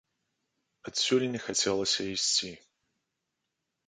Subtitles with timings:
[0.91, 2.51] Адсюль не хацелася ісці.